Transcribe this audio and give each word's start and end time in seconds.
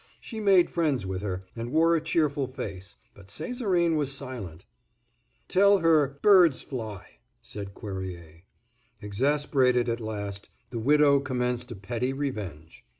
She 0.19 0.39
made 0.39 0.71
friends 0.71 1.05
with 1.05 1.21
her, 1.21 1.43
and 1.55 1.71
wore 1.71 1.95
a 1.95 2.01
cheerful 2.01 2.47
face, 2.47 2.95
but 3.13 3.27
Césarine 3.27 3.95
was 3.97 4.11
silent. 4.11 4.65
"Tell 5.47 5.77
her 5.77 6.17
'birds 6.23 6.63
fly,'" 6.63 7.19
said 7.43 7.75
Cuerrier. 7.75 8.41
Exasperated, 8.99 9.87
at 9.87 9.99
last, 10.01 10.49
the 10.71 10.79
widow 10.79 11.19
commenced 11.19 11.69
a 11.69 11.75
petty 11.75 12.13
revenge. 12.13 12.83